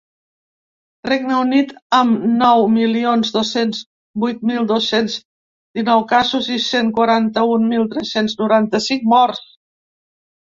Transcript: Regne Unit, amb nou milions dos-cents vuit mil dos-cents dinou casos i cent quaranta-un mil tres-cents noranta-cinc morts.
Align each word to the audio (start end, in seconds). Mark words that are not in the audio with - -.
Regne 1.09 1.33
Unit, 1.39 1.73
amb 1.97 2.23
nou 2.37 2.63
milions 2.77 3.29
dos-cents 3.35 3.81
vuit 4.23 4.41
mil 4.51 4.65
dos-cents 4.71 5.17
dinou 5.81 6.03
casos 6.13 6.49
i 6.57 6.57
cent 6.71 6.89
quaranta-un 7.01 7.67
mil 7.75 7.85
tres-cents 7.95 8.37
noranta-cinc 8.41 9.05
morts. 9.13 9.45